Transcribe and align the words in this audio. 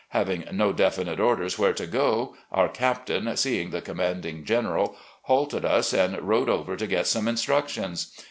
Having 0.17 0.45
no 0.53 0.73
definite 0.73 1.19
orders 1.19 1.59
where 1.59 1.73
to 1.73 1.85
go, 1.85 2.35
our 2.51 2.67
captain, 2.67 3.37
seeing 3.37 3.69
the 3.69 3.83
commanding 3.83 4.43
general, 4.45 4.95
halted 5.25 5.63
us 5.63 5.93
and 5.93 6.19
rode 6.23 6.49
over 6.49 6.75
to 6.75 6.87
get 6.87 7.05
some 7.05 7.27
instructions. 7.27 8.11